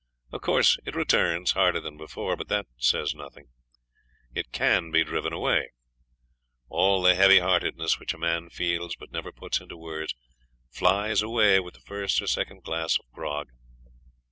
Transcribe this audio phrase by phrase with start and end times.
[0.31, 3.49] Of course it returns, harder than before, but that says nothing.
[4.33, 5.69] It CAN be driven away.
[6.69, 10.15] All the heavy heartedness which a man feels, but never puts into words,
[10.71, 13.49] flies away with the first or second glass of grog.